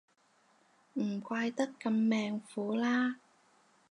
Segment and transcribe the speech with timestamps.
[0.95, 3.17] 唔怪得咁命苦啦